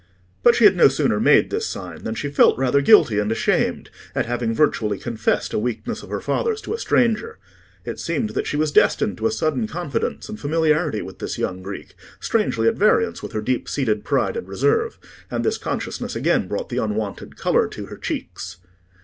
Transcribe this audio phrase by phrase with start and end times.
[0.41, 3.91] But she had no sooner made this sign than she felt rather guilty and ashamed
[4.15, 7.37] at having virtually confessed a weakness of her father's to a stranger.
[7.85, 11.61] It seemed that she was destined to a sudden confidence and familiarity with this young
[11.61, 14.97] Greek, strangely at variance with her deep seated pride and reserve;
[15.29, 18.57] and this consciousness again brought the unwonted colour to her cheeks.